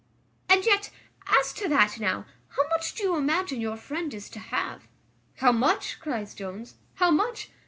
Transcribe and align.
"And 0.49 0.65
yet, 0.65 0.89
as 1.27 1.53
to 1.53 1.67
that 1.69 1.99
now, 1.99 2.25
how 2.57 2.67
much 2.69 2.95
do 2.95 3.03
you 3.03 3.15
imagine 3.17 3.61
your 3.61 3.77
friend 3.77 4.11
is 4.15 4.31
to 4.31 4.39
have?" 4.39 4.87
"How 5.35 5.51
much?" 5.51 5.99
cries 5.99 6.33
Jones, 6.33 6.73
"how 6.95 7.11
much? 7.11 7.51